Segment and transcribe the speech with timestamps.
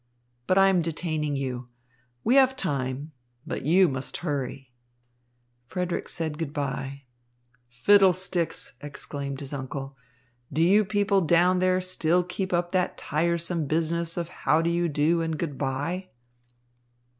[0.47, 1.69] But I am detaining you.
[2.23, 3.11] We have time,
[3.45, 4.73] but you must hurry."
[5.67, 7.03] Frederick said good bye.
[7.69, 9.95] "Fiddlesticks!" exclaimed his uncle.
[10.51, 14.89] "Do you people down there still keep up that tiresome business of 'how do you
[14.89, 16.09] do' and 'good bye'?"